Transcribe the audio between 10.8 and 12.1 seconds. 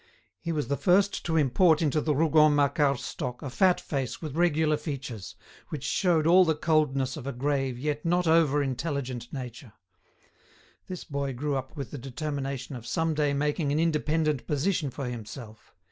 This boy grew up with the